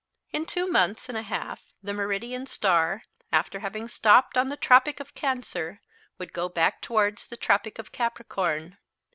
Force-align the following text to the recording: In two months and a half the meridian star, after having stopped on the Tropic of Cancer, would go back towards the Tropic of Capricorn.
In 0.33 0.47
two 0.47 0.65
months 0.67 1.09
and 1.09 1.15
a 1.19 1.21
half 1.21 1.63
the 1.83 1.93
meridian 1.93 2.47
star, 2.47 3.03
after 3.31 3.59
having 3.59 3.87
stopped 3.87 4.35
on 4.35 4.47
the 4.47 4.57
Tropic 4.57 4.99
of 4.99 5.13
Cancer, 5.13 5.79
would 6.17 6.33
go 6.33 6.49
back 6.49 6.81
towards 6.81 7.27
the 7.27 7.37
Tropic 7.37 7.77
of 7.77 7.91
Capricorn. 7.91 8.79